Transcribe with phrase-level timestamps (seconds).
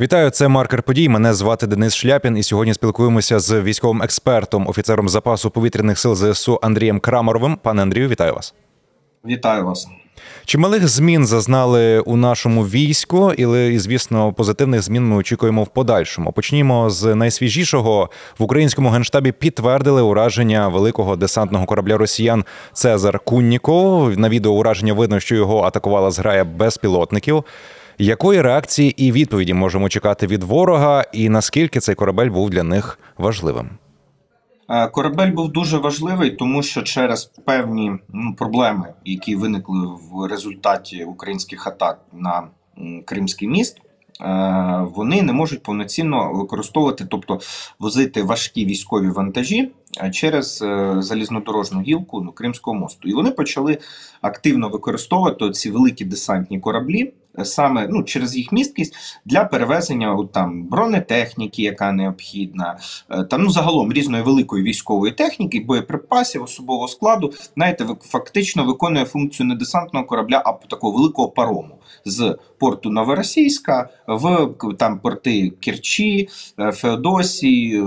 [0.00, 1.08] Вітаю, це маркер подій.
[1.08, 6.58] Мене звати Денис Шляпін, і сьогодні спілкуємося з військовим експертом, офіцером запасу повітряних сил ЗСУ
[6.62, 7.58] Андрієм Крамаровим.
[7.62, 8.54] Пане Андрію, вітаю вас.
[9.24, 9.88] Вітаю вас.
[10.44, 16.32] Чималих змін зазнали у нашому війську, і звісно, позитивних змін ми очікуємо в подальшому.
[16.32, 24.18] Почнімо з найсвіжішого в українському генштабі підтвердили ураження великого десантного корабля Росіян Цезар Кунніков.
[24.18, 27.44] На відео ураження видно, що його атакувала зграя безпілотників.
[28.00, 32.98] Якої реакції і відповіді можемо чекати від ворога, і наскільки цей корабель був для них
[33.16, 33.70] важливим?
[34.70, 41.04] Е, корабель був дуже важливий, тому що через певні ну, проблеми, які виникли в результаті
[41.04, 42.42] українських атак на
[43.04, 43.80] Кримський міст.
[44.20, 47.40] Е, вони не можуть повноцінно використовувати, тобто
[47.78, 49.70] возити важкі військові вантажі
[50.02, 50.64] е, через
[50.98, 53.08] залізнодорожну гілку ну, Кримського мосту.
[53.08, 53.78] І вони почали
[54.20, 57.12] активно використовувати ці великі десантні кораблі
[57.44, 62.78] саме ну, через їх місткість для перевезення от, там бронетехніки, яка необхідна,
[63.10, 69.46] е, там ну загалом різної великої військової техніки, боєприпасів, особового складу, знаєте, фактично виконує функцію
[69.46, 76.28] не десантного корабля, а такого великого парому з порту Новоросійська в там порти Керчі,
[76.60, 77.84] е, Феодосії, е,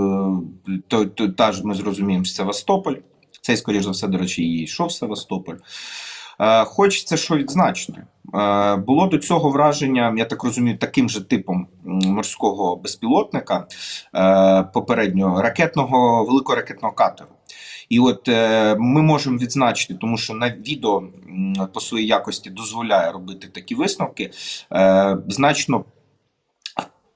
[0.88, 2.95] то, то, та ж ми зрозуміємо Севастополь.
[3.42, 5.56] Цей, скоріш за все, до речі, і йшов Севастополь.
[6.66, 8.03] Хочеться що відзначити.
[8.34, 13.67] Е, було до цього враження, я так розумію, таким же типом морського безпілотника
[14.16, 17.30] е, попереднього ракетного великоракетного катеру.
[17.89, 21.03] І от е, ми можемо відзначити, тому що на відео
[21.73, 24.31] по своїй якості дозволяє робити такі висновки,
[25.28, 25.86] значно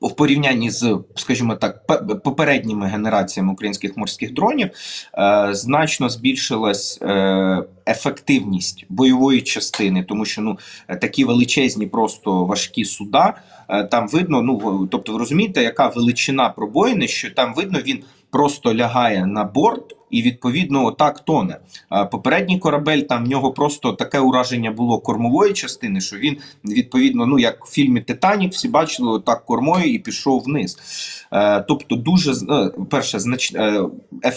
[0.02, 1.88] в порівнянні з, скажімо так,
[2.24, 4.70] попередніми генераціями українських морських дронів
[5.18, 10.60] е, значно збільшилась е, ефективність бойової частини, тому що ну
[11.02, 13.34] такі величезні, просто важкі суда.
[13.70, 18.04] Е, там видно, ну тобто, ви розумієте, яка величина пробоїни, що там видно, він
[18.36, 21.58] просто лягає на борт і відповідно отак тоне.
[22.12, 27.40] Попередній корабель там в нього просто таке ураження було кормової частини, що він відповідно, ну
[27.40, 30.78] як в фільмі Титанік, всі бачили отак кормою і пішов вниз.
[31.34, 33.54] Е, тобто, дуже е, перше знач...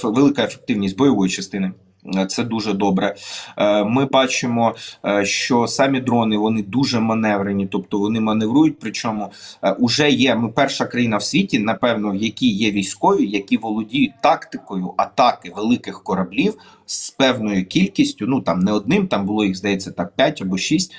[0.02, 1.72] велика ефективність бойової частини.
[2.16, 3.14] Е, це дуже добре.
[3.56, 4.74] Е, ми бачимо,
[5.06, 8.78] е, що самі дрони вони дуже маневрені, тобто вони маневрують.
[8.80, 9.30] Причому
[9.62, 14.94] вже є ми перша країна в світі, напевно, в якій є військові, які володіють тактикою
[14.96, 16.54] атаки великих кораблів
[16.86, 18.26] з певною кількістю.
[18.26, 20.92] Ну там не одним, там було їх здається так 5 або 6,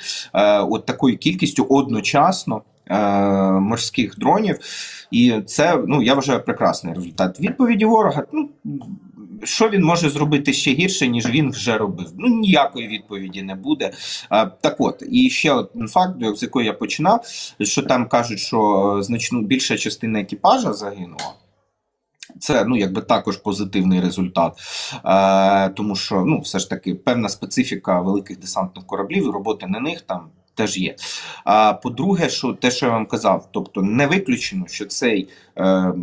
[0.70, 2.62] От такою кількістю одночасно.
[3.62, 4.60] Морських дронів,
[5.12, 7.40] і це ну я вважаю прекрасний результат.
[7.40, 8.24] Відповіді ворога.
[8.34, 8.50] Ну
[9.44, 12.08] що він може зробити ще гірше, ніж він вже робив?
[12.18, 13.92] Ну ніякої відповіді не буде.
[14.62, 17.26] Так от, і ще один факт, з якої я починав,
[17.62, 21.34] що там кажуть, що значно більша частина екіпажа загинула.
[22.40, 24.54] Це ну якби також позитивний результат,
[25.06, 30.02] Е, тому що ну все ж таки певна специфіка великих десантних кораблів, роботи на них
[30.02, 30.96] там теж є.
[31.44, 35.94] А по-друге, що те, що я вам казав, тобто не виключено, що цей е,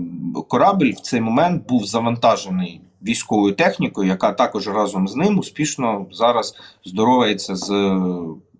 [0.48, 6.54] корабль в цей момент був завантажений військовою технікою, яка також разом з ним успішно зараз
[6.84, 8.00] здоровається з е,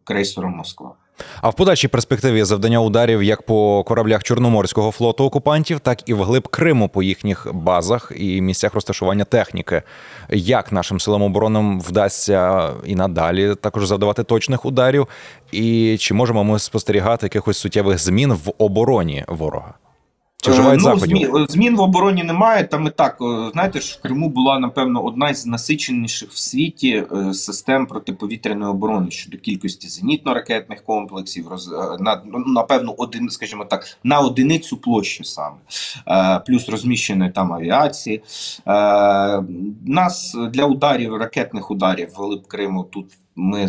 [0.05, 0.93] крейсером Москва.
[1.41, 6.49] А в подальшій перспективі завдання ударів як по кораблях Чорноморського флоту окупантів, так і вглиб
[6.49, 9.83] Криму по їхніх базах і місцях розташування техніки.
[10.31, 15.09] Як нашим силам оборонам вдасться і надалі також завдавати точних ударів?
[15.53, 19.75] І чи можемо ми спостерігати якихось суттєвих змін в обороні ворога?
[20.43, 21.31] Чи вживають ну, заходів?
[21.31, 22.65] Змін, змін в обороні немає.
[22.65, 23.17] Там і так
[23.53, 29.11] знаєте ж в Криму була напевно одна з насиченіших в світі е, систем протиповітряної оборони
[29.11, 35.25] щодо кількості зенітно-ракетних комплексів, роз е, на ну, напевно, один, скажімо так, на одиницю площі
[35.25, 35.57] саме,
[36.09, 38.23] е, плюс розміщеної там авіації.
[39.87, 43.07] Нас для ударів ракетних ударів в Криму тут.
[43.39, 43.67] Ми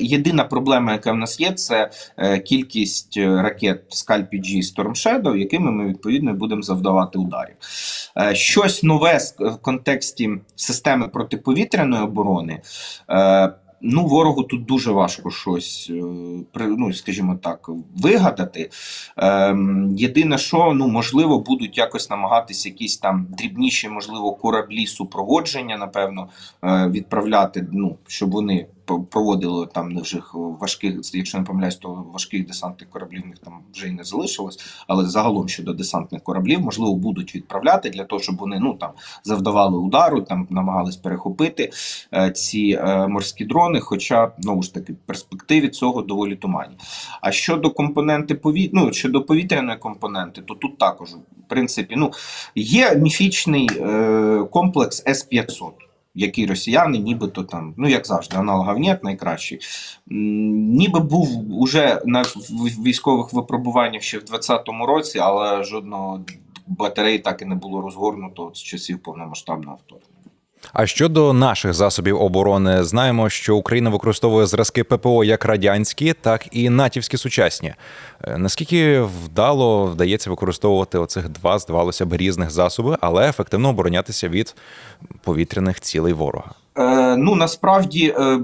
[0.00, 5.36] єдина проблема, яка в нас є, це е, кількість е, ракет Scalp G Storm Shadow,
[5.36, 7.54] якими ми відповідно будемо завдавати ударів.
[8.18, 12.60] Е, щось нове в контексті системи протиповітряної оборони.
[13.80, 15.92] Ну, ворогу тут дуже важко щось,
[16.54, 18.70] ну, скажімо так, вигадати.
[19.16, 26.28] Ем, єдине, що ну, можливо, будуть якось намагатися якісь там дрібніші, можливо, кораблі супроводження, напевно,
[26.62, 28.66] відправляти, ну, щоб вони
[29.10, 33.88] проводили там невжих важких, якщо не помиляюсь, то важких десантних кораблів в них там вже
[33.88, 34.58] й не залишилось.
[34.86, 38.90] Але загалом щодо десантних кораблів, можливо, будуть відправляти для того, щоб вони ну там
[39.24, 41.70] завдавали удару, там намагались перехопити
[42.14, 43.80] е, ці е, морські дрони.
[43.80, 46.74] Хоча знову ж таки перспективи цього доволі туманні.
[47.20, 52.12] А щодо компоненти повітря, ну щодо повітряної компоненти, то тут також в принципі ну
[52.54, 55.85] є міфічний е, комплекс С 500
[56.16, 59.58] який росіяни, нібито там, ну як завжди, аналогів нет, найкращий.
[60.06, 62.22] Ніби був уже на
[62.84, 66.24] військових випробуваннях ще в 2020 році, але жодного
[66.66, 70.15] батареї так і не було розгорнуто з часів повномасштабного вторгнення.
[70.72, 76.70] А щодо наших засобів оборони, знаємо, що Україна використовує зразки ППО як радянські, так і
[76.70, 77.74] натівські сучасні.
[78.24, 84.54] Е, наскільки вдало вдається використовувати оцих два, здавалося б, різних засоби, але ефективно оборонятися від
[85.22, 86.50] повітряних цілей ворога?
[86.78, 88.38] Е, Ну насправді, е,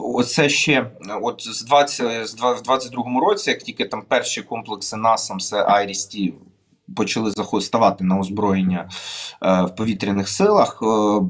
[0.00, 0.90] оце ще
[1.22, 6.32] от з 20, з 22-му році, як тільки там перші комплекси НАСАМ, це IRIS-T
[6.94, 8.88] почали ставати на озброєння
[9.42, 10.82] е, в повітряних силах.
[10.82, 11.20] Е,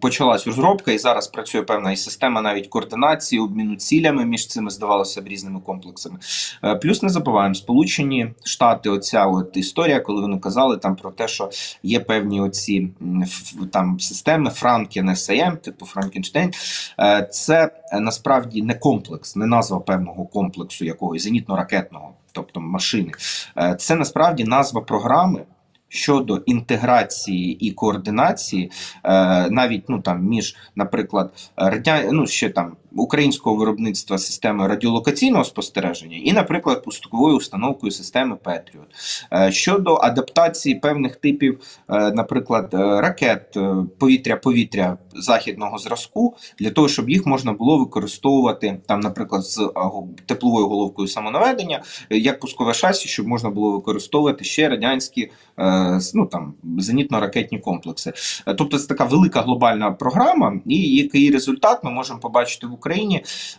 [0.00, 5.22] почалась розробка, і зараз працює певна і система навіть координації, обміну цілями між цими здавалося
[5.22, 6.18] б різними комплексами.
[6.64, 11.28] Е, плюс не забуваємо, Сполучені Штати, оця от історія, коли вони казали там про те,
[11.28, 11.50] що
[11.82, 12.90] є певні оці
[13.72, 16.52] там системи FrankenSAM, типу Франкенштейн.
[17.30, 22.08] Це насправді не комплекс, не назва певного комплексу якогось зенітно-ракетного
[22.38, 23.12] тобто машини,
[23.58, 25.44] е, це насправді назва програми
[25.88, 28.70] щодо інтеграції і координації,
[29.04, 32.02] е, навіть ну там між, наприклад, радя...
[32.12, 38.88] ну, ще там українського виробництва системи радіолокаційного спостереження і, наприклад, пусковою установкою системи Patriot
[39.50, 43.56] щодо адаптації певних типів, е, наприклад, е, ракет
[43.98, 49.72] повітря-повітря західного зразку, для того, щоб їх можна було використовувати там, наприклад, з
[50.26, 55.30] тепловою головкою самонаведення, як пускове шасі, щоб можна було використовувати ще радянські
[56.14, 58.12] ну там зенітно-ракетні комплекси.
[58.46, 62.87] Тобто це така велика глобальна програма, і який результат ми можемо побачити в Україні,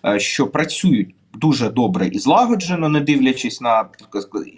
[0.05, 1.15] е, що працюють.
[1.33, 3.89] Дуже добре і злагоджено, не дивлячись на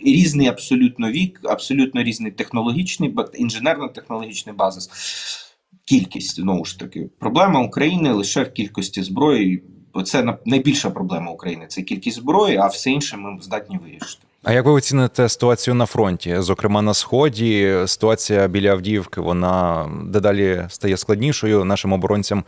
[0.06, 4.90] різний абсолютно вік, абсолютно різний технологічний, інженерно-технологічний базис.
[5.86, 9.64] Кількість знову ж таки проблема України лише в кількості зброї.
[10.06, 14.24] Це найбільша проблема України це кількість зброї, а все інше ми здатні вирішити.
[14.44, 16.36] А як ви оціните ситуацію на фронті?
[16.40, 21.64] Зокрема на сході, ситуація біля Авдіївки вона дедалі стає складнішою.
[21.64, 22.44] Нашим оборонцям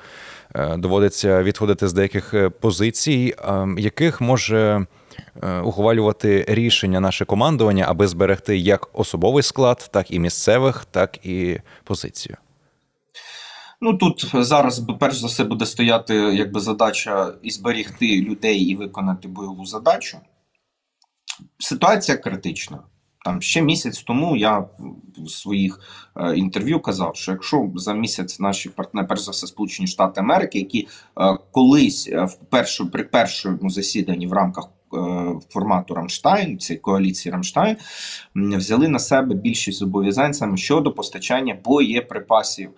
[0.55, 3.35] е, доводиться відходити з деяких е, позицій,
[3.77, 4.85] яких може
[5.43, 11.59] е, ухвалювати рішення наше командування, аби зберегти як особовий склад, так і місцевих, так і
[11.83, 12.37] позицію.
[13.81, 19.27] Ну тут зараз перш за все буде стояти якби задача і зберігти людей і виконати
[19.27, 20.17] бойову задачу
[21.59, 22.79] ситуація критична.
[23.25, 24.65] Там ще місяць тому я
[25.17, 25.79] в своїх
[26.15, 30.59] е, інтерв'ю казав, що якщо за місяць наші партнери, перш за все, Сполучені Штати Америки,
[30.59, 30.87] які
[31.19, 34.97] е, колись е, в першу при першому засіданні в рамках е,
[35.49, 37.77] формату Рамштайн, цієї коаліції Рамштайн,
[38.35, 42.69] взяли на себе більшість зобов'язань саме щодо постачання боєприпасів.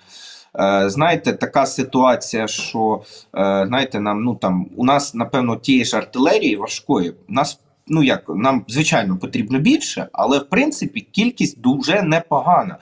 [0.59, 3.01] Е, знаєте, така ситуація, що
[3.37, 8.03] е, знаєте, нам ну там у нас напевно тієї ж артилерії важкої у нас ну
[8.03, 12.77] як нам звичайно потрібно більше, але в принципі кількість дуже непогана.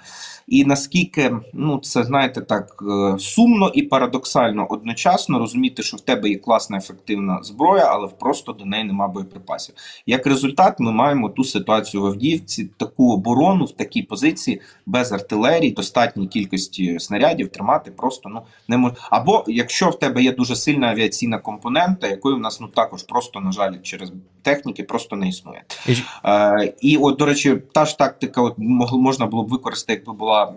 [0.47, 6.29] І наскільки ну це знаєте так е, сумно і парадоксально одночасно розуміти, що в тебе
[6.29, 9.75] є класна ефективна зброя, але просто до неї немає боєприпасів.
[10.05, 15.71] Як результат, ми маємо ту ситуацію в Авдіївці, таку оборону в такій позиції без артилерії,
[15.71, 18.95] достатній кількості снарядів тримати просто ну не може.
[19.09, 23.39] Або якщо в тебе є дуже сильна авіаційна компонента, якої в нас ну також просто
[23.39, 25.63] на жаль через техніки просто не існує.
[25.87, 25.95] І,
[26.25, 28.53] е, і от до речі, та ж тактика, от
[28.91, 30.53] можна було б використати, якби була була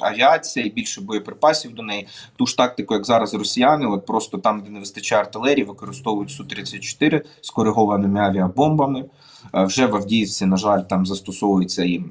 [0.00, 2.08] авіація і більше боєприпасів до неї.
[2.36, 6.44] Ту ж тактику, як зараз росіяни, от просто там, де не вистачає артилерії, використовують су
[6.44, 9.04] 34 з коригованими авіабомбами.
[9.54, 12.04] Е, вже в Авдіївці, на жаль, там застосовується і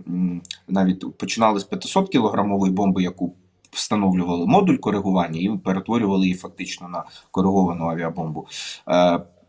[0.67, 3.33] навіть починали з 500 кілограмової бомби, яку
[3.71, 8.47] встановлювали модуль коригування і перетворювали її фактично на кориговану авіабомбу.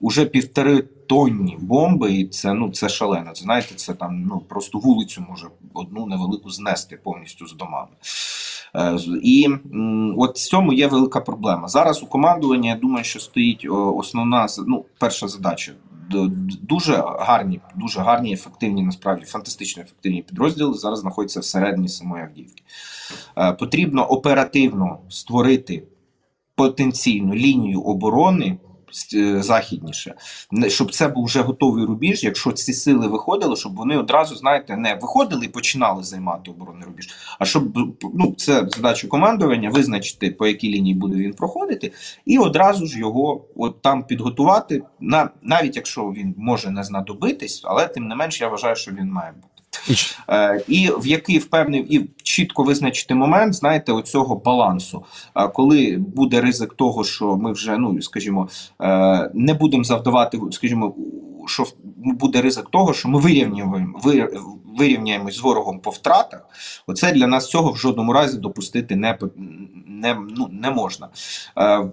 [0.02, 3.30] Уже півтори тонні бомби, і це ну це шалено.
[3.34, 7.88] Знаєте, це там ну просто вулицю може одну невелику знести повністю з домами.
[8.74, 9.48] Е, і
[10.16, 11.68] от в цьому є велика проблема.
[11.68, 15.72] Зараз у командуванні я думаю, що стоїть основна ну, перша задача.
[16.62, 22.62] Дуже гарні, дуже гарні, ефективні, насправді фантастично ефективні підрозділи зараз знаходяться всередині самої Авдіївки.
[23.38, 25.82] Е, потрібно оперативно створити
[26.54, 28.58] потенційну лінію оборони
[29.38, 30.14] західніше,
[30.68, 32.24] щоб це був вже готовий рубіж.
[32.24, 37.08] Якщо ці сили виходили, щоб вони одразу, знаєте, не виходили і починали займати оборонний рубіж.
[37.38, 37.78] А щоб
[38.14, 41.92] ну це задача командування, визначити по якій лінії буде він проходити,
[42.24, 44.82] і одразу ж його от там підготувати.
[45.00, 49.12] На навіть якщо він може не знадобитись, але тим не менш я вважаю, що він
[49.12, 49.51] має бути.
[50.68, 55.04] І, е, в який впевнений і чітко визначити момент, знаєте, оцього балансу.
[55.34, 58.48] А коли буде ризик того, що ми вже ну скажімо,
[58.82, 60.94] е, не будемо завдавати, скажімо,
[61.46, 61.64] що
[62.04, 64.00] буде ризик того, що ми вирівнюємо
[64.78, 66.48] вирівняємось з ворогом по втратах.
[66.86, 69.18] Оце для нас цього в жодному разі допустити не
[70.02, 71.08] не, ну, не можна.
[71.58, 71.88] Е,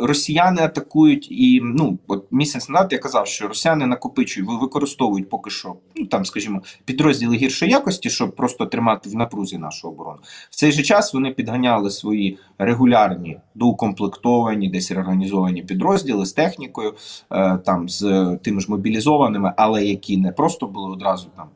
[0.00, 5.74] Росіяни атакують і ну от місяць назад я казав, що росіяни накопичують, використовують поки що,
[5.96, 10.18] ну там, скажімо, підрозділи гіршої якості, щоб просто тримати в напрузі нашу оборону.
[10.50, 16.94] В цей же час вони підганяли свої регулярні доукомплектовані, десь реорганізовані підрозділи з технікою,
[17.30, 21.48] е, там з тими ж мобілізованими, але які не просто були одразу там.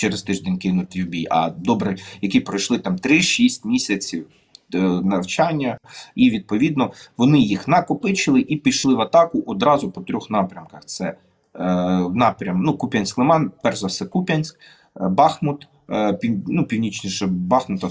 [0.00, 4.26] Через тиждень кинуті в бій, а добре, які пройшли там 3-6 місяців
[4.74, 5.78] Е, навчання,
[6.14, 11.14] і відповідно вони їх накопичили і пішли в атаку одразу по трьох напрямках: це е,
[12.14, 14.58] напрям ну, Куп'янськ Лиман, перш за все, Куп'янськ,
[15.00, 15.68] е, Бахмут.
[15.92, 17.88] Е, пів, ну, північніше Бахмута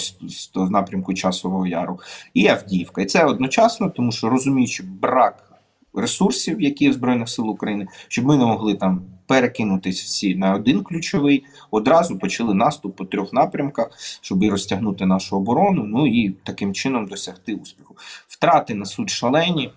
[0.56, 2.00] в напрямку Часового Яру
[2.34, 3.02] і Авдіївка.
[3.02, 5.49] І це одночасно, тому що розуміючи брак
[5.94, 10.84] ресурсів, які в Збройних сил України, щоб ми не могли там перекинутися всі на один
[10.84, 13.90] ключовий, одразу почали наступ по трьох напрямках,
[14.22, 15.84] щоб і розтягнути нашу оборону.
[15.84, 17.96] Ну і таким чином досягти успіху.
[18.28, 19.72] Втрати несуть шалені.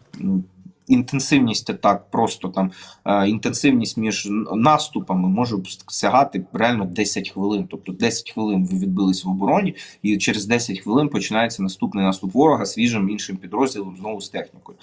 [0.87, 2.71] Інтенсивність атак, просто там
[3.05, 5.57] е, інтенсивність між наступами може
[5.89, 7.67] сягати реально 10 хвилин.
[7.71, 12.67] Тобто 10 хвилин ви відбились в обороні, і через 10 хвилин починається наступний наступ ворога
[12.67, 14.79] свіжим іншим підрозділом знову з технікою.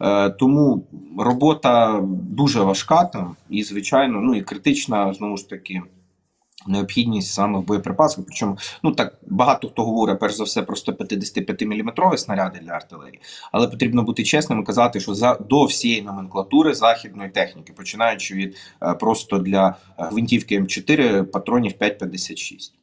[0.00, 0.84] Е, тому
[1.18, 5.82] робота дуже важка там і, звичайно, ну і критична знову ж таки.
[6.70, 8.24] Необхідність саме в боєприпасах.
[8.26, 13.20] Причому ну так багато хто говорить перш за все про 155 мм снаряди для артилерії,
[13.52, 18.56] але потрібно бути чесним і казати, що за до всієї номенклатури західної техніки, починаючи від
[18.82, 19.74] е, просто для е,
[20.04, 22.79] гвинтівки М4 патронів 5,56.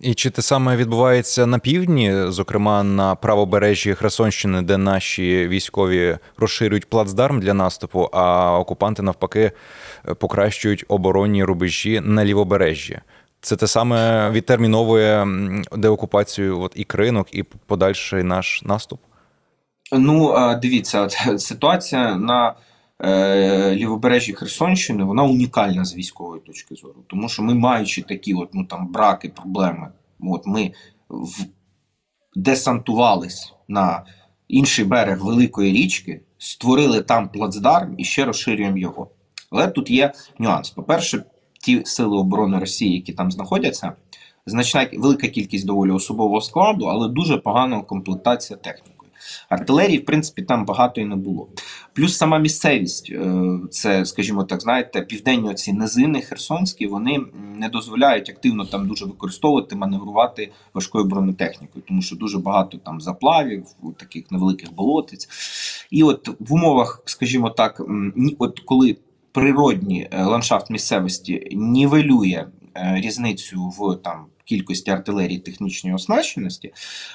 [0.00, 6.90] І чи те саме відбувається на півдні, зокрема на правобережжі Херсонщини, де наші військові розширюють
[6.90, 9.52] плацдарм для наступу, а окупанти навпаки
[10.18, 12.98] покращують оборонні рубежі на лівобережжі?
[13.40, 15.26] Це те саме відтерміновує
[15.76, 19.00] деокупацію от і кринок, і подальший наш наступ?
[19.92, 22.54] Ну дивіться, ситуація на
[23.04, 28.54] е, лівобережжі Херсонщини вона унікальна з військової точки зору, тому що ми, маючи такі от,
[28.54, 29.88] ну там браки, проблеми,
[30.20, 30.72] от ми
[31.08, 31.44] в...
[32.34, 34.04] десантувались на
[34.48, 39.10] інший берег Великої річки, створили там плацдарм і ще розширюємо його.
[39.50, 40.70] Але тут є нюанс.
[40.70, 41.24] По-перше,
[41.60, 43.92] ті сили оборони Росії, які там знаходяться,
[44.46, 48.95] значна велика кількість доволі особового складу, але дуже погана комплектація техніки.
[49.48, 51.48] Артилерії, в принципі, там багато і не було.
[51.92, 57.20] Плюс сама місцевість, е, це, скажімо так, знаєте, південні оці низини Херсонські, вони
[57.58, 63.64] не дозволяють активно там дуже використовувати, маневрувати важкою бронетехнікою, тому що дуже багато там заплавів,
[63.96, 65.28] таких невеликих болотиць.
[65.90, 67.82] І от в умовах, скажімо так,
[68.38, 68.96] от коли
[69.36, 76.72] природній е, ландшафт місцевості нівелює е, різницю в там кількості артилерії технічної оснащеності,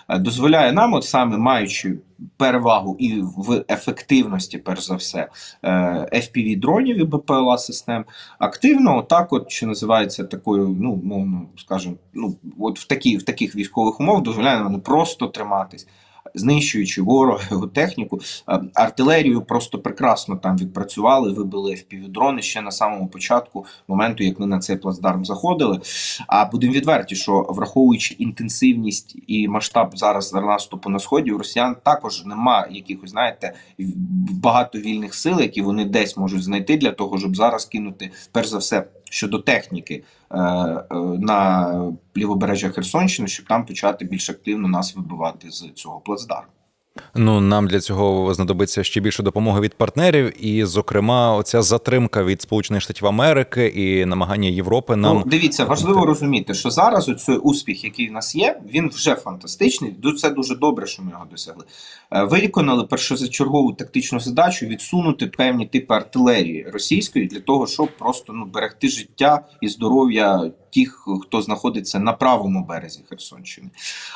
[0.09, 1.97] е, дозволяє нам, от саме маючи
[2.37, 5.29] перевагу і в ефективності, перш за все,
[5.63, 5.69] е,
[6.13, 8.05] fpv дронів і БПЛА систем,
[8.39, 13.55] активно, отак, от що називається такою, ну мовно скажімо, ну от в такі, в таких
[13.55, 15.87] військових умовах дозволяє нам не просто триматись
[16.35, 18.19] знищуючи ворога, його техніку.
[18.49, 24.45] Е, артилерію просто прекрасно там відпрацювали, вибили FPV-дрони ще на самому початку моменту, як ми
[24.45, 25.79] на цей плацдарм заходили.
[26.27, 32.25] А будемо відверті, що враховуючи інтенсивність і масштаб зараз наступу на сході, у росіян також
[32.25, 33.53] нема якихось, знаєте,
[34.43, 38.57] багато вільних сил, які вони десь можуть знайти для того, щоб зараз кинути перш за
[38.57, 40.85] все щодо техніки е, е,
[41.19, 41.73] на
[42.17, 46.51] лівобережжя Херсонщини, щоб там почати більш активно нас вибивати з цього плацдарму.
[47.15, 52.41] Ну нам для цього знадобиться ще більше допомоги від партнерів, і, зокрема, оця затримка від
[52.41, 57.83] Сполучених Штатів Америки і намагання Європи нам ну, дивіться, важливо розуміти, що зараз оцей успіх,
[57.83, 59.95] який в нас є, він вже фантастичний.
[60.17, 61.63] Це дуже добре, що ми його досягли.
[62.11, 68.45] Е, виконали першозачергову тактичну задачу відсунути певні типи артилерії російської для того, щоб просто ну
[68.45, 73.69] берегти життя і здоров'я тих, хто знаходиться на правому березі Херсонщини.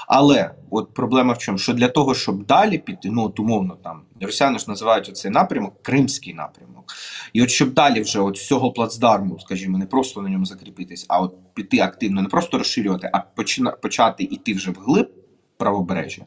[0.08, 1.58] Але от проблема в чому?
[1.58, 5.84] Що для того, щоб далі піти, ну от умовно там росіяни ж називають оцей напрямок
[5.84, 6.86] Кримський напрямок.
[7.34, 11.06] І от щоб далі вже от з цього плацдарму, скажімо, не просто на ньому закріпитись,
[11.10, 15.12] а от піти активно, не просто розширювати, а почина, почати йти вже вглиб
[15.58, 16.22] правобережжя.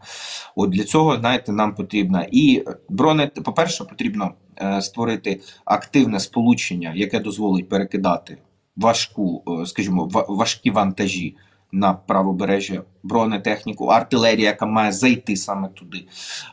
[0.56, 7.20] От для цього, знаєте, нам потрібна і броне, по-перше, потрібно е, створити активне сполучення, яке
[7.20, 8.38] дозволить перекидати
[8.78, 11.36] важку, е, скажімо, важкі вантажі
[11.72, 16.04] на правобережжя, бронетехніку, артилерія, яка має зайти саме туди.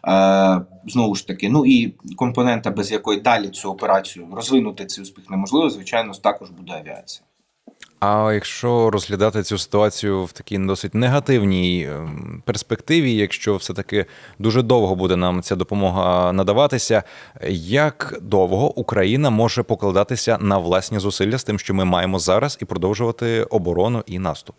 [0.08, 5.30] Е, знову ж таки, ну і компонента, без якої далі цю операцію розвинути цей успіх
[5.30, 7.26] неможливо, звичайно, також буде авіація.
[8.00, 14.06] А якщо розглядати цю ситуацію в такій досить негативній ем, перспективі, якщо все-таки
[14.40, 17.04] дуже довго буде нам ця допомога надаватися,
[17.52, 22.66] як довго Україна може покладатися на власні зусилля з тим, що ми маємо зараз, і
[22.66, 24.56] продовжувати оборону і наступ?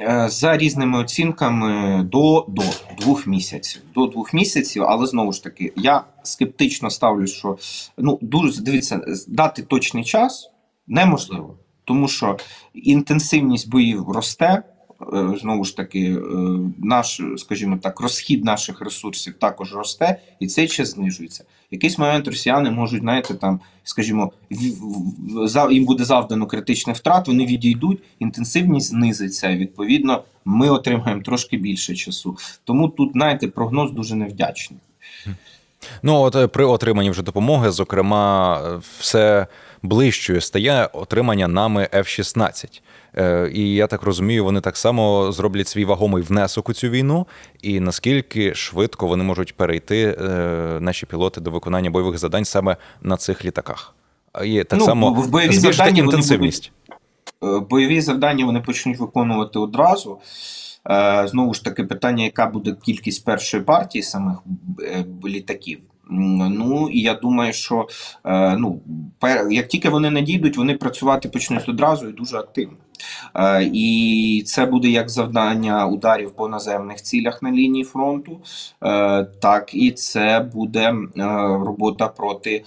[0.00, 2.62] Е, За різними оцінками до, до
[2.98, 3.82] двох місяців.
[3.94, 7.58] До двох місяців, але знову ж таки, я скептично ставлю, що
[7.98, 10.50] ну дуже дивіться, дати точний час
[10.86, 11.54] неможливо,
[11.92, 12.36] тому що
[12.74, 14.62] інтенсивність боїв росте.
[15.14, 16.18] е, Знову ж таки, е,
[16.78, 21.44] наш, скажімо так, розхід наших ресурсів також росте, і цей час знижується.
[21.70, 24.32] Якийсь момент росіяни можуть, знаєте, там, скажімо,
[25.70, 29.48] їм буде завдано критичних втрат, вони відійдуть, інтенсивність знизиться.
[29.56, 32.36] Відповідно, ми отримаємо трошки більше часу.
[32.64, 34.80] Тому тут, знаєте, прогноз дуже невдячний.
[36.02, 38.60] Ну, от е, при отриманні вже допомоги, зокрема,
[38.98, 39.46] все
[39.82, 42.80] ближчою стає отримання нами F-16.
[43.16, 47.26] Е, І я так розумію, вони так само зроблять свій вагомий внесок у цю війну,
[47.62, 50.26] і наскільки швидко вони можуть перейти, е,
[50.80, 53.94] наші пілоти, до виконання бойових завдань саме на цих літаках.
[54.44, 56.72] І так Ну, само бойові збільшити завдання інтенсивність.
[57.44, 60.18] Е, Бойові завдання вони почнуть виконувати одразу.
[61.24, 64.38] Знову ж таки, питання, яка буде кількість першої партії самих
[65.24, 65.78] літаків.
[66.12, 67.88] Ну і я думаю, що
[68.24, 68.80] е, ну,
[69.50, 72.76] як тільки вони надійдуть, вони працювати почнуть одразу і дуже активно.
[73.34, 78.40] Е, І це буде як завдання ударів по наземних цілях на лінії фронту,
[78.82, 80.94] е, так і це буде
[81.64, 82.64] робота проти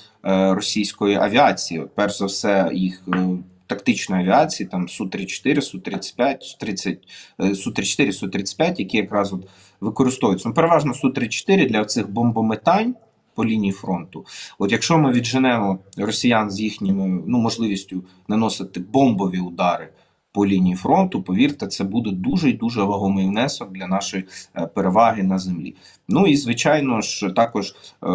[0.52, 1.84] російської авіації.
[1.96, 3.28] Перш за все, їх е,
[3.68, 6.98] тактичної авіації, там Су-34, Су-35, 30,
[7.40, 9.48] е, Су-34, Су-35, які якраз от
[9.82, 10.50] використовуються.
[10.50, 12.96] Ну, переважно Су-34 для цих бомбометань
[13.36, 14.26] по лінії фронту.
[14.60, 19.90] От якщо ми відженемо росіян з їхньою ну, можливістю наносити бомбові удари
[20.32, 25.24] по лінії фронту, повірте, це буде дуже і дуже вагомий внесок для нашої е, переваги
[25.24, 25.76] на землі.
[26.08, 28.08] Ну і звичайно ж, також е,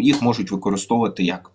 [0.00, 1.50] їх можуть використовувати як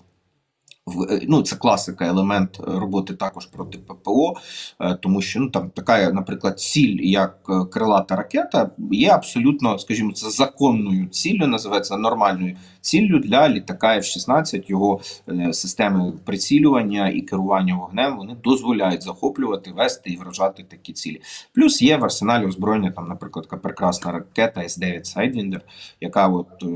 [1.28, 4.34] ну, це класика, елемент е, роботи також проти ППО,
[4.80, 10.12] е, тому що ну там така, наприклад, ціль, як е, крилата ракета, є абсолютно, скажімо,
[10.12, 17.76] це законною ціллю, називається нормальною ціллю для літака F-16, його е, системи прицілювання і керування
[17.76, 18.17] вогнем.
[18.17, 21.22] Вони дозволяють захоплювати, вести і вражати такі цілі.
[21.54, 25.62] Плюс є в арсеналі озброєння, там, наприклад, прекрасна ракета С-9 Sidewinder,
[26.02, 26.67] яка от е,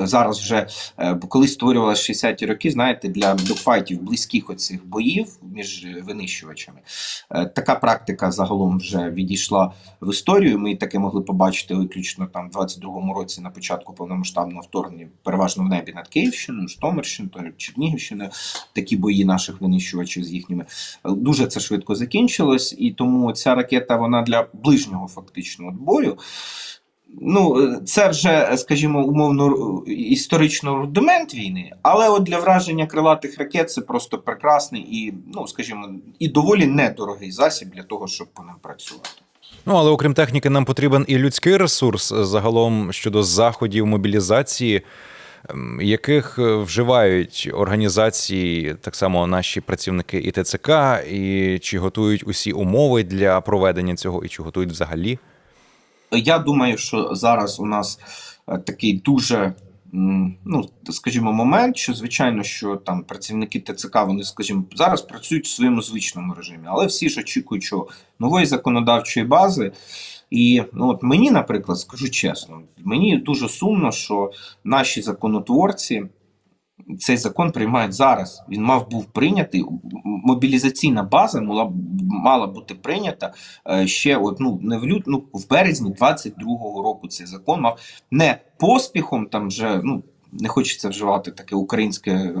[0.00, 0.66] зараз вже
[0.98, 6.78] е, бо колись створювалася 60-ті роки, знаєте, для докфайтів близьких оцих боїв між винищувачами.
[7.30, 10.58] Е, Така практика загалом вже відійшла в історію.
[10.58, 15.68] Ми таке могли побачити виключно там в 22-му році на початку повномасштабного вторгнення, переважно в
[15.68, 18.30] небі над Київщиною, Житомирщиною, Чернігівщиною.
[18.72, 20.64] Такі бої наших винищувачів з їхніми
[21.04, 26.18] Е, дуже це швидко закінчилось, і тому ця ракета вона для ближнього фактично бою.
[27.20, 32.86] Ну, е, це вже, е, скажімо, умовно е, історично рудимент війни, але от для враження
[32.86, 38.26] крилатих ракет це просто прекрасний і, ну, скажімо, і доволі недорогий засіб для того, щоб
[38.26, 39.08] по ним працювати.
[39.66, 44.82] Ну, але окрім техніки, нам потрібен і людський ресурс загалом щодо заходів мобілізації,
[45.48, 50.70] ем, яких вживають організації, так само наші працівники і ТЦК,
[51.10, 55.18] і чи готують усі умови для проведення цього, і чи готують взагалі.
[56.12, 58.00] Я думаю, що зараз у нас
[58.48, 59.54] е, такий дуже.
[59.92, 65.82] Ну, скажімо, момент, що звичайно, що там працівники ТЦК, вони, скажімо, зараз працюють в своєму
[65.82, 69.72] звичному режимі, але всі ж очікують, що нової законодавчої бази.
[70.30, 74.30] І ну, от мені, наприклад, скажу чесно, мені дуже сумно, що
[74.64, 76.02] наші законотворці
[76.98, 78.42] цей закон приймають зараз.
[78.48, 79.64] Він мав був прийнятий.
[80.04, 83.32] Мобілізаційна база мала, мала бути прийнята
[83.70, 87.08] е, ще от, ну, не в лют, ну, в березні 22-го року.
[87.08, 87.78] Цей закон мав
[88.10, 90.02] не поспіхом, там вже ну.
[90.32, 92.34] не хочеться вживати таке українське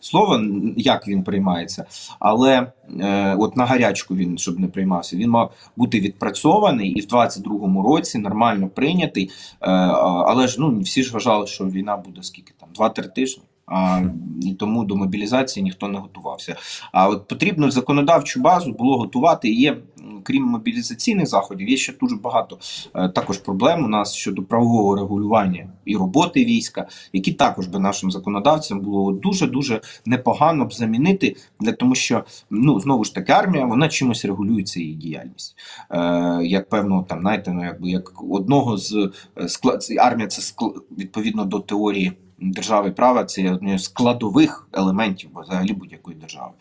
[0.00, 0.40] слово,
[0.76, 1.84] як він приймається,
[2.18, 5.16] але е, от на гарячку він щоб не приймався.
[5.16, 9.30] Він мав бути відпрацьований і в 22-му році нормально прийнятий.
[9.60, 13.42] Е, але ж ну всі ж вважали, що війна буде скільки там 2-3 тижні.
[13.66, 14.02] А,
[14.42, 16.56] І тому до мобілізації ніхто не готувався.
[16.92, 19.50] А от потрібно законодавчу базу було готувати.
[19.50, 19.76] Є,
[20.22, 22.58] крім мобілізаційних заходів, є ще дуже багато
[22.94, 28.10] е, також проблем у нас щодо правового регулювання і роботи війська, які також би нашим
[28.10, 33.66] законодавцям було дуже дуже непогано б замінити, для тому, що ну знову ж таки армія
[33.66, 35.56] вона чимось регулюється її діяльність.
[35.90, 40.72] Е, Як певно, там знаєте, ну якби як одного з е, склад армія, це склад,
[40.98, 46.52] відповідно до теорії держави права це одне з складових елементів взагалі будь-якої держави.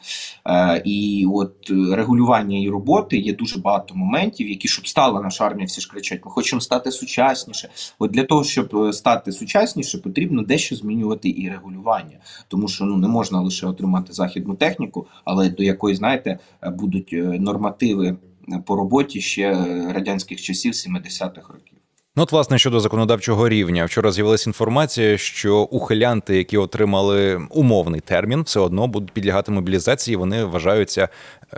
[0.47, 5.45] Е, І от е, регулювання її роботи є дуже багато моментів, які щоб стала наша
[5.45, 7.69] армія, всі ж кричать, ми хочемо стати сучасніше.
[7.99, 12.97] От для того, щоб е, стати сучасніше, потрібно дещо змінювати і регулювання, тому що ну
[12.97, 17.09] не можна лише отримати західну техніку, але до якої, знаєте, е, будуть
[17.39, 18.17] нормативи
[18.65, 19.53] по роботі ще
[19.93, 21.74] радянських часів 70-х років.
[22.17, 28.41] Ну, от, власне, щодо законодавчого рівня, вчора з'явилася інформація, що ухилянти, які отримали умовний термін,
[28.41, 30.17] все одно будуть підлягати мобілізації.
[30.17, 31.09] Вони вважаються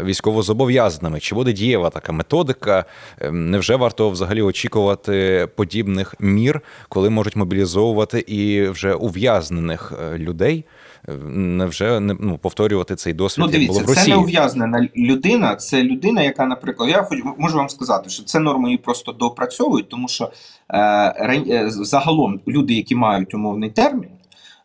[0.03, 1.19] військовозобов'язаними.
[1.19, 2.85] Чи буде дієва така методика?
[3.19, 10.65] Ем, невже варто взагалі очікувати подібних мір, коли можуть мобілізовувати і вже ув'язнених е, людей?
[11.07, 13.45] Невже не ну, повторювати цей досвід?
[13.45, 14.05] Ну, дивіться, було в Росії?
[14.05, 15.55] це не ув'язнена людина.
[15.55, 19.89] Це людина, яка, наприклад, я хоч можу вам сказати, що це норми її просто доопрацьовують,
[19.89, 20.31] тому що
[20.69, 24.09] е, е, загалом люди, які мають умовний термін,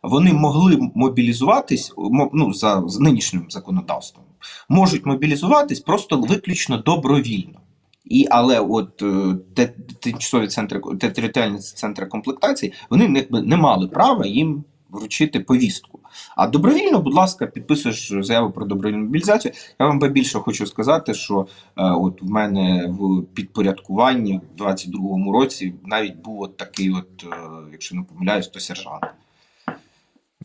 [0.03, 1.93] вони могли мобілізуватись
[2.33, 4.25] ну, за, за нинішнім законодавством,
[4.69, 7.59] можуть мобілізуватись просто виключно добровільно.
[8.05, 9.03] І але от
[9.55, 9.67] е,
[9.99, 15.99] тимчасові центри територіальні центри комплектації вони не, не мали права їм вручити повістку.
[16.35, 19.53] А добровільно, будь ласка, підписуєш заяву про добровільну мобілізацію.
[19.79, 25.31] Я вам би більше хочу сказати, що е, от в мене в підпорядкуванні в 22-му
[25.31, 27.35] році навіть був от такий, от, е,
[27.71, 29.03] якщо не помиляюсь, то сержант.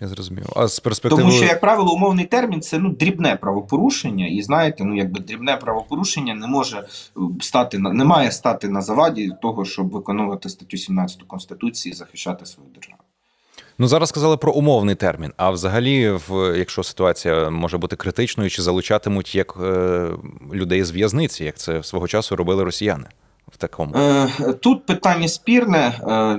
[0.01, 0.47] Я зрозумів.
[0.57, 1.23] А з перспективи...
[1.23, 5.57] Тому що, як правило, умовний термін це ну дрібне правопорушення, і знаєте, ну якби дрібне
[5.57, 10.77] правопорушення не може е, стати на не має стати на заваді того, щоб виконувати статтю
[10.77, 13.03] 17 конституції і захищати свою державу.
[13.81, 15.33] Ну зараз сказали про умовний термін.
[15.37, 20.07] А взагалі, в якщо ситуація може бути критичною, чи залучатимуть як е,
[20.53, 23.07] людей з в'язниці, як це свого часу робили росіяни?
[23.53, 24.29] В такому е,
[24.61, 25.79] тут питання спірне.
[25.79, 25.95] Е,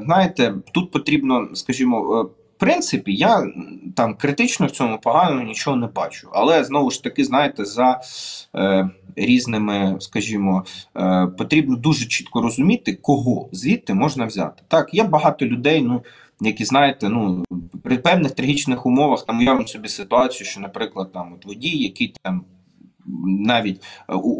[0.06, 2.24] знаєте, тут потрібно, скажімо, е,
[2.56, 3.48] в принципі, я
[3.96, 6.30] там критично в цьому погано нічого не бачу.
[6.32, 8.02] Але знову ж таки, знаєте, за
[8.56, 10.66] е, різними, скажімо,
[11.38, 14.64] потрібно дуже чітко розуміти, кого звідти можна взяти.
[14.68, 16.04] Так, є багато людей, ну
[16.42, 17.46] які знаєте, ну
[17.84, 22.44] при певних трагічних умовах там уявимо собі ситуацію, що, наприклад, там от водій, який там.
[23.26, 23.82] Навіть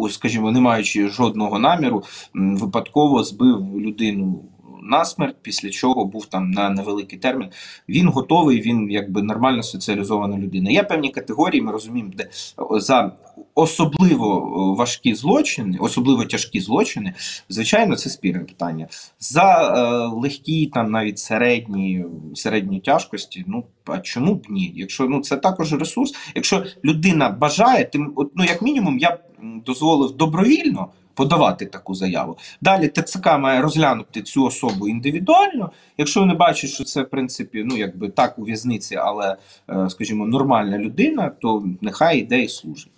[0.10, 4.44] скажімо, не маючи жодного наміру, випадково збив людину
[4.84, 7.50] насмерть, після чого був там на невеликий термін.
[7.90, 10.72] Він готовий, він якби нормально соціалізована людина.
[10.72, 12.30] Є певні категорії, ми розуміємо, де
[12.72, 13.12] за
[13.60, 17.14] особливо е, важкі злочини, особливо тяжкі злочини,
[17.50, 18.88] звичайно, це спірне питання.
[19.20, 24.74] За е, легкі, там навіть середні середні тяжкості, ну а чому б ні?
[24.76, 29.20] Якщо ну це також ресурс, якщо людина бажає, тим ну як мінімум, я б
[29.66, 32.38] дозволив добровільно подавати таку заяву.
[32.62, 35.72] Далі ТЦК має розглянути цю особу індивідуально.
[35.98, 39.38] Якщо вони бачать, що це в принципі ну якби так у в'язниці, але
[39.70, 42.92] е, скажімо, нормальна людина, то нехай йде і служить.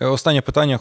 [0.00, 0.78] Е, останнє питання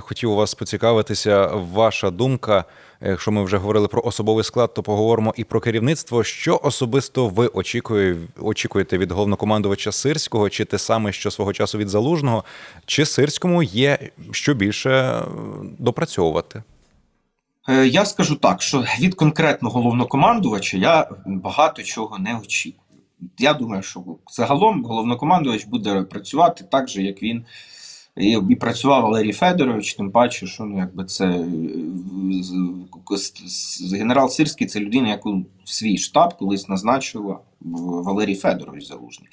[0.00, 1.46] хотів у вас поцікавитися.
[1.46, 2.64] Ваша думка,
[3.00, 6.24] якщо ми вже говорили про особовий склад, то поговоримо і про керівництво.
[6.24, 11.88] Що особисто ви очікує, очікуєте від головнокомандувача Сирського, чи те саме, що свого часу від
[11.88, 12.44] залужного,
[12.86, 13.98] чи Сирському є
[14.30, 15.22] що більше
[15.78, 16.62] допрацьовувати?
[17.68, 23.00] Е, я скажу так, що від конкретного головнокомандувача я багато чого не очікую.
[23.38, 27.44] Я думаю, що загалом головнокомандувач буде працювати так же, як він
[28.16, 31.44] і і працював Валерій Федорович, тим паче, що ну, якби це
[33.92, 37.40] генерал Сирський це людина, яку свій штаб колись назначила
[38.04, 39.28] Валерій Федорович Залужний.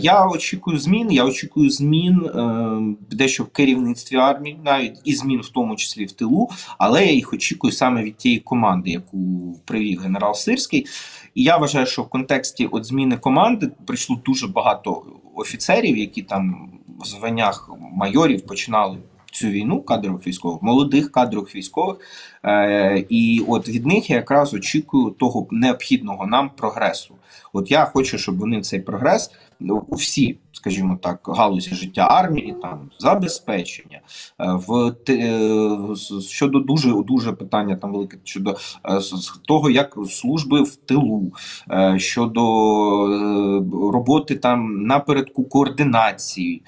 [0.00, 1.10] Я очікую змін.
[1.10, 6.12] Я очікую змін е, дещо в керівництві армії, навіть і змін, в тому числі в
[6.12, 10.86] тилу, але я їх очікую саме від тієї команди, яку привів генерал Сирський.
[11.34, 15.02] І я вважаю, що в контексті от зміни команди прийшло дуже багато
[15.34, 16.70] офіцерів, які там
[17.00, 18.98] в званнях майорів починали
[19.36, 21.96] цю війну кадрових військових, молодих кадрових військових.
[22.44, 27.14] Е, І от від них я якраз очікую того необхідного нам прогресу.
[27.52, 32.90] От я хочу, щоб вони цей прогрес у всі, скажімо так, галузі життя армії, там
[32.98, 34.00] забезпечення
[34.40, 38.50] е, в е, щодо дуже дуже питання там велике щодо
[38.84, 39.00] е,
[39.48, 41.32] того, як служби в тилу,
[41.96, 42.42] щодо
[43.92, 46.62] роботи там напередку координації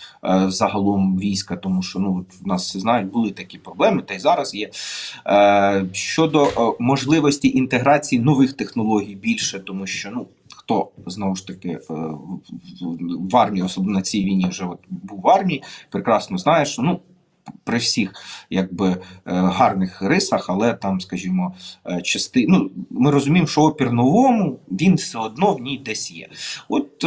[0.47, 4.71] загалом війська, тому що ну в нас знають, були такі проблеми, та й зараз є.
[5.93, 6.49] Щодо
[6.79, 10.27] можливості інтеграції нових технологій більше, тому що ну.
[10.69, 11.81] Хто знову ж таки е,
[13.31, 17.01] в- армії, особливо на цій війні, вже от був в армії, прекрасно знає, що ну
[17.65, 18.13] при всіх
[18.51, 21.55] якби е, гарних рисах, але там, скажімо,
[21.87, 22.47] е, части...
[22.49, 26.29] ну, ми розуміємо, що опір новому він все одно в ній десь є.
[26.69, 26.99] От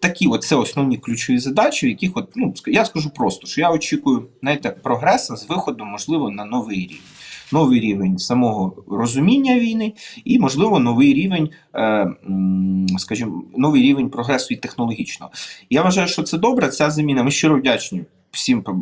[0.00, 4.28] такі от це основні ключові задачі, яких от, ну, я скажу просто, що я очікую
[4.40, 6.98] знаєте, прогресу з виходом, можливо, на новий рівень.
[7.54, 9.92] Новий рівень самого розуміння війни,
[10.24, 12.06] і, можливо, новий рівень, е,
[12.98, 15.32] скажімо, новий рівень прогресу і технологічного.
[15.70, 16.68] Я вважаю, що це добре.
[16.68, 17.22] Ця заміна.
[17.22, 18.72] Ми щиро вдячні всім е,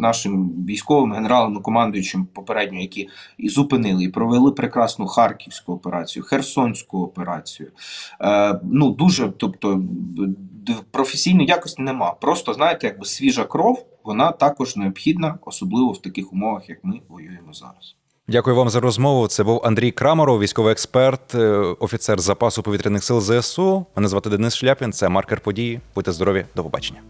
[0.00, 7.02] нашим військовим генералам і командуючим попередньо, які і зупинили, і провели прекрасну харківську операцію, херсонську
[7.02, 7.70] операцію.
[8.20, 9.82] Е, ну дуже, тобто
[10.90, 12.10] професійної якості нема.
[12.12, 17.52] Просто знаєте, якби свіжа кров, вона також необхідна, особливо в таких умовах, як ми воюємо
[17.52, 17.96] зараз.
[18.30, 19.28] Дякую вам за розмову.
[19.28, 21.48] Це був Андрій Крамаров, військовий експерт, е,
[21.80, 23.86] офіцер запасу повітряних сил ЗСУ.
[23.96, 24.92] Мене звати Денис Шляпін.
[24.92, 25.80] Це маркер події.
[25.94, 27.00] Будьте здорові, до побачення.